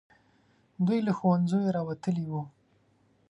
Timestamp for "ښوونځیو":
1.17-1.73